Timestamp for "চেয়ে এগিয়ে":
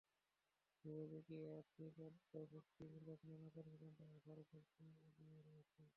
4.71-5.39